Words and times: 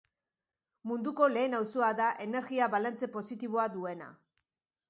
Munduko 0.91 1.27
lehen 1.33 1.57
auzoa 1.59 1.91
da 2.01 2.09
energia-balantze 2.25 3.11
positiboa 3.19 3.71
duena. 3.77 4.13